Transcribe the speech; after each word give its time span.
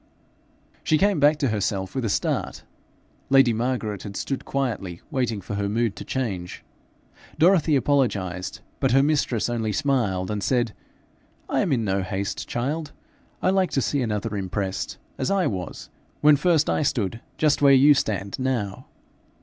She 0.83 0.97
came 0.97 1.17
again 1.19 1.35
to 1.35 1.49
herself 1.49 1.93
with 1.93 2.03
a 2.03 2.09
start. 2.09 2.63
Lady 3.29 3.53
Margaret 3.53 4.01
had 4.01 4.17
stood 4.17 4.45
quietly 4.45 4.99
waiting 5.11 5.41
for 5.41 5.53
her 5.53 5.69
mood 5.69 5.95
to 5.97 6.03
change. 6.03 6.63
Dorothy 7.37 7.75
apologised, 7.75 8.61
but 8.79 8.93
her 8.93 9.03
mistress 9.03 9.47
only 9.47 9.71
smiled 9.71 10.31
and 10.31 10.41
said, 10.41 10.73
'I 11.49 11.59
am 11.61 11.71
in 11.71 11.85
no 11.85 12.01
haste, 12.01 12.47
child. 12.47 12.93
I 13.43 13.51
like 13.51 13.69
to 13.73 13.81
see 13.83 14.01
another 14.01 14.35
impressed 14.35 14.97
as 15.19 15.29
I 15.29 15.45
was 15.45 15.91
when 16.21 16.35
first 16.35 16.67
I 16.67 16.81
stood 16.81 17.21
just 17.37 17.61
where 17.61 17.71
you 17.71 17.93
stand 17.93 18.39
now. 18.39 18.87